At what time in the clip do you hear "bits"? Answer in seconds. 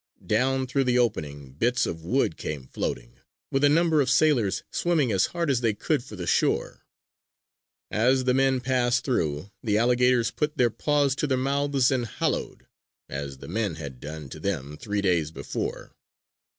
1.53-1.85